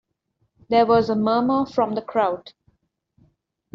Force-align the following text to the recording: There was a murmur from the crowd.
There 0.69 0.87
was 0.87 1.11
a 1.11 1.15
murmur 1.15 1.67
from 1.67 1.93
the 1.93 2.01
crowd. 2.01 2.53